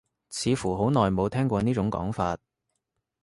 [0.31, 2.35] 似乎好耐冇聽過呢種講法